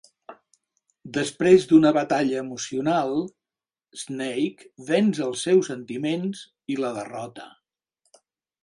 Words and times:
Després 1.17 1.67
d'una 1.71 1.91
batalla 1.97 2.39
emocional, 2.45 3.13
Snake 4.05 4.71
venç 4.91 5.21
els 5.29 5.45
seus 5.51 5.71
sentiments 5.75 6.45
i 6.77 6.81
la 6.85 6.95
derrota. 7.01 7.49